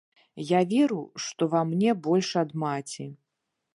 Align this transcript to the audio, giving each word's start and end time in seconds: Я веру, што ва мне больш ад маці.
Я 0.47 0.61
веру, 0.71 0.97
што 1.25 1.49
ва 1.51 1.61
мне 1.73 1.91
больш 2.07 2.31
ад 2.45 2.57
маці. 2.65 3.07